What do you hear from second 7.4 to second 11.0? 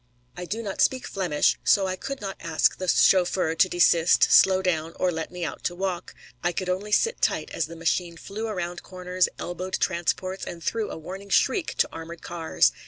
as the machine flew round corners, elbowed transports, and threw a